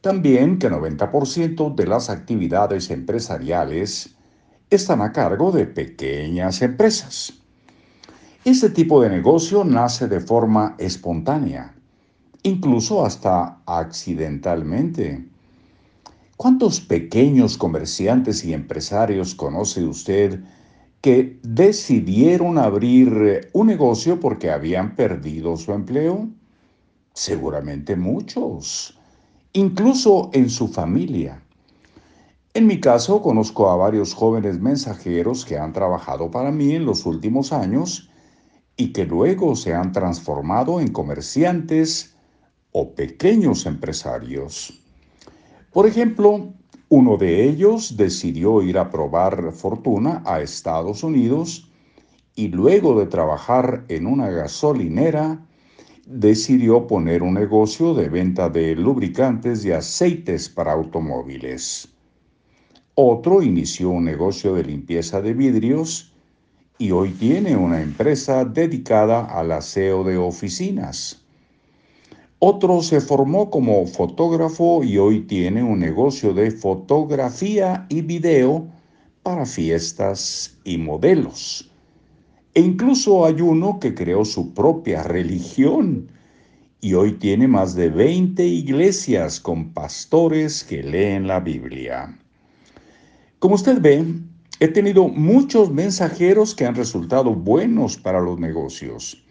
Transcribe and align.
También 0.00 0.58
que 0.58 0.70
90% 0.70 1.74
de 1.74 1.86
las 1.86 2.08
actividades 2.10 2.90
empresariales 2.90 4.15
están 4.70 5.00
a 5.00 5.12
cargo 5.12 5.52
de 5.52 5.66
pequeñas 5.66 6.60
empresas. 6.60 7.32
Este 8.44 8.70
tipo 8.70 9.00
de 9.00 9.10
negocio 9.10 9.64
nace 9.64 10.08
de 10.08 10.20
forma 10.20 10.74
espontánea, 10.78 11.74
incluso 12.42 13.04
hasta 13.04 13.60
accidentalmente. 13.66 15.24
¿Cuántos 16.36 16.80
pequeños 16.80 17.56
comerciantes 17.56 18.44
y 18.44 18.52
empresarios 18.52 19.34
conoce 19.34 19.84
usted 19.84 20.42
que 21.00 21.38
decidieron 21.42 22.58
abrir 22.58 23.48
un 23.52 23.68
negocio 23.68 24.20
porque 24.20 24.50
habían 24.50 24.96
perdido 24.96 25.56
su 25.56 25.72
empleo? 25.72 26.28
Seguramente 27.14 27.96
muchos, 27.96 28.98
incluso 29.52 30.30
en 30.34 30.50
su 30.50 30.68
familia. 30.68 31.42
En 32.56 32.66
mi 32.66 32.80
caso, 32.80 33.20
conozco 33.20 33.68
a 33.68 33.76
varios 33.76 34.14
jóvenes 34.14 34.58
mensajeros 34.58 35.44
que 35.44 35.58
han 35.58 35.74
trabajado 35.74 36.30
para 36.30 36.50
mí 36.50 36.72
en 36.72 36.86
los 36.86 37.04
últimos 37.04 37.52
años 37.52 38.08
y 38.78 38.94
que 38.94 39.04
luego 39.04 39.54
se 39.54 39.74
han 39.74 39.92
transformado 39.92 40.80
en 40.80 40.88
comerciantes 40.88 42.16
o 42.72 42.94
pequeños 42.94 43.66
empresarios. 43.66 44.72
Por 45.70 45.86
ejemplo, 45.86 46.54
uno 46.88 47.18
de 47.18 47.44
ellos 47.44 47.94
decidió 47.98 48.62
ir 48.62 48.78
a 48.78 48.88
probar 48.88 49.52
fortuna 49.52 50.22
a 50.24 50.40
Estados 50.40 51.04
Unidos 51.04 51.70
y 52.34 52.48
luego 52.48 52.98
de 52.98 53.04
trabajar 53.04 53.84
en 53.88 54.06
una 54.06 54.30
gasolinera, 54.30 55.46
decidió 56.06 56.86
poner 56.86 57.22
un 57.22 57.34
negocio 57.34 57.92
de 57.92 58.08
venta 58.08 58.48
de 58.48 58.74
lubricantes 58.74 59.62
y 59.66 59.72
aceites 59.72 60.48
para 60.48 60.72
automóviles. 60.72 61.92
Otro 62.98 63.42
inició 63.42 63.90
un 63.90 64.06
negocio 64.06 64.54
de 64.54 64.64
limpieza 64.64 65.20
de 65.20 65.34
vidrios 65.34 66.14
y 66.78 66.92
hoy 66.92 67.10
tiene 67.10 67.54
una 67.54 67.82
empresa 67.82 68.46
dedicada 68.46 69.26
al 69.26 69.52
aseo 69.52 70.02
de 70.02 70.16
oficinas. 70.16 71.22
Otro 72.38 72.80
se 72.80 73.02
formó 73.02 73.50
como 73.50 73.86
fotógrafo 73.86 74.82
y 74.82 74.96
hoy 74.96 75.20
tiene 75.20 75.62
un 75.62 75.78
negocio 75.78 76.32
de 76.32 76.50
fotografía 76.50 77.84
y 77.90 78.00
video 78.00 78.66
para 79.22 79.44
fiestas 79.44 80.56
y 80.64 80.78
modelos. 80.78 81.70
E 82.54 82.62
incluso 82.62 83.26
hay 83.26 83.42
uno 83.42 83.78
que 83.78 83.94
creó 83.94 84.24
su 84.24 84.54
propia 84.54 85.02
religión 85.02 86.08
y 86.80 86.94
hoy 86.94 87.12
tiene 87.12 87.46
más 87.46 87.74
de 87.74 87.90
20 87.90 88.42
iglesias 88.42 89.38
con 89.38 89.74
pastores 89.74 90.64
que 90.64 90.82
leen 90.82 91.26
la 91.26 91.40
Biblia. 91.40 92.18
Como 93.38 93.54
usted 93.54 93.82
ve, 93.82 94.02
he 94.60 94.68
tenido 94.68 95.08
muchos 95.08 95.70
mensajeros 95.70 96.54
que 96.54 96.64
han 96.64 96.74
resultado 96.74 97.34
buenos 97.34 97.98
para 97.98 98.18
los 98.20 98.40
negocios. 98.40 99.22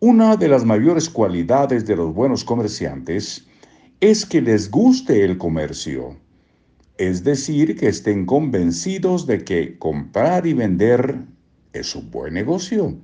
Una 0.00 0.34
de 0.36 0.48
las 0.48 0.64
mayores 0.64 1.10
cualidades 1.10 1.86
de 1.86 1.94
los 1.96 2.14
buenos 2.14 2.42
comerciantes 2.42 3.46
es 4.00 4.24
que 4.24 4.40
les 4.40 4.70
guste 4.70 5.24
el 5.24 5.36
comercio, 5.36 6.16
es 6.96 7.22
decir, 7.22 7.76
que 7.76 7.88
estén 7.88 8.24
convencidos 8.24 9.26
de 9.26 9.44
que 9.44 9.78
comprar 9.78 10.46
y 10.46 10.54
vender 10.54 11.18
es 11.74 11.94
un 11.94 12.10
buen 12.10 12.32
negocio 12.32 12.96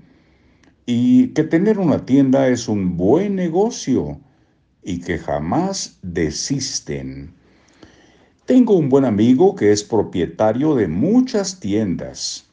y 0.86 1.28
que 1.34 1.44
tener 1.44 1.78
una 1.78 2.06
tienda 2.06 2.48
es 2.48 2.66
un 2.66 2.96
buen 2.96 3.36
negocio 3.36 4.18
y 4.82 5.00
que 5.00 5.18
jamás 5.18 5.98
desisten. 6.00 7.37
Tengo 8.48 8.78
un 8.78 8.88
buen 8.88 9.04
amigo 9.04 9.54
que 9.54 9.72
es 9.72 9.84
propietario 9.84 10.74
de 10.74 10.88
muchas 10.88 11.60
tiendas. 11.60 12.46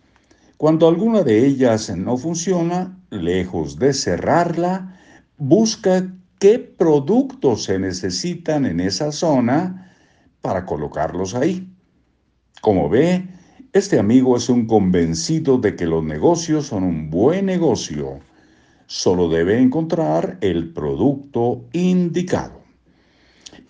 Cuando 0.57 0.89
alguna 0.89 1.23
de 1.23 1.47
ellas 1.47 1.89
no 1.95 2.17
funciona, 2.17 2.99
lejos 3.11 3.79
de 3.79 3.93
cerrarla, 3.93 4.99
busca 5.37 6.13
qué 6.37 6.59
productos 6.59 7.63
se 7.63 7.79
necesitan 7.79 8.65
en 8.65 8.81
esa 8.81 9.13
zona 9.13 9.95
para 10.41 10.65
colocarlos 10.65 11.33
ahí. 11.33 11.65
Como 12.59 12.89
ve, 12.89 13.29
este 13.71 13.97
amigo 13.97 14.35
es 14.35 14.49
un 14.49 14.67
convencido 14.67 15.57
de 15.59 15.77
que 15.77 15.85
los 15.85 16.03
negocios 16.03 16.65
son 16.65 16.83
un 16.83 17.09
buen 17.09 17.45
negocio. 17.45 18.19
Solo 18.87 19.29
debe 19.29 19.61
encontrar 19.61 20.39
el 20.41 20.73
producto 20.73 21.63
indicado. 21.71 22.54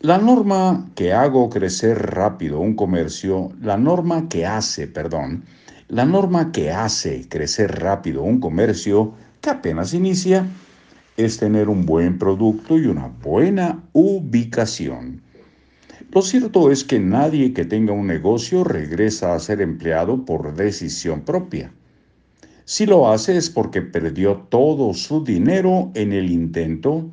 La 0.01 0.18
norma 0.18 0.92
que 0.94 1.13
hago 1.13 1.50
crecer 1.50 1.97
rápido 1.97 2.59
un 2.59 2.75
comercio, 2.75 3.53
la 3.62 3.77
norma 3.77 4.27
que 4.27 4.45
hace, 4.45 4.88
perdón, 4.88 5.45
la 5.88 6.06
norma 6.06 6.51
que 6.51 6.69
hace 6.69 7.27
crecer 7.30 7.80
rápido 7.80 8.21
un 8.21 8.39
comercio 8.39 9.13
que 9.39 9.51
apenas 9.51 9.94
inicia 9.94 10.47
es 11.15 11.38
tener 11.38 11.69
un 11.69 11.86
buen 11.86 12.19
producto 12.19 12.77
y 12.77 12.88
una 12.88 13.07
buena 13.07 13.83
ubicación. 13.94 15.21
Lo 16.12 16.21
cierto 16.21 16.71
es 16.71 16.83
que 16.83 17.00
nadie 17.00 17.53
que 17.53 17.63
tenga 17.63 17.94
un 17.94 18.06
negocio 18.06 18.65
regresa 18.65 19.33
a 19.33 19.39
ser 19.39 19.62
empleado 19.62 20.25
por 20.25 20.56
decisión 20.56 21.21
propia. 21.21 21.71
Si 22.65 22.86
lo 22.86 23.09
hace 23.09 23.38
es 23.38 23.50
porque 23.50 23.81
perdió 23.81 24.36
todo 24.50 24.94
su 24.94 25.24
dinero 25.24 25.91
en 25.94 26.12
el 26.12 26.30
intento, 26.31 27.09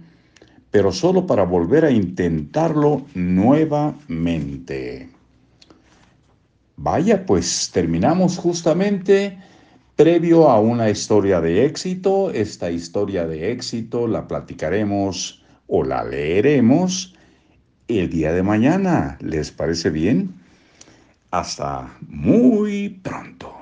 pero 0.72 0.90
solo 0.90 1.24
para 1.26 1.44
volver 1.44 1.84
a 1.84 1.90
intentarlo 1.92 3.04
nuevamente. 3.14 5.08
Vaya, 6.76 7.24
pues 7.24 7.70
terminamos 7.72 8.38
justamente 8.38 9.38
previo 9.94 10.48
a 10.48 10.58
una 10.58 10.88
historia 10.88 11.40
de 11.42 11.66
éxito. 11.66 12.30
Esta 12.30 12.70
historia 12.70 13.26
de 13.26 13.52
éxito 13.52 14.08
la 14.08 14.26
platicaremos 14.26 15.44
o 15.68 15.84
la 15.84 16.02
leeremos 16.04 17.14
el 17.86 18.08
día 18.08 18.32
de 18.32 18.42
mañana. 18.42 19.18
¿Les 19.20 19.50
parece 19.50 19.90
bien? 19.90 20.34
Hasta 21.30 21.98
muy 22.08 22.88
pronto. 22.88 23.61